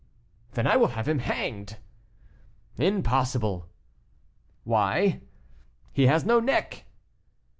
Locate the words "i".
0.65-0.77